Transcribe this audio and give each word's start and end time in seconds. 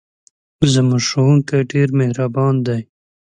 زموږ 0.73 1.01
ښوونکی 1.09 1.57
ډېر 1.71 1.87
مهربان 1.99 2.55
دی. 2.65 2.81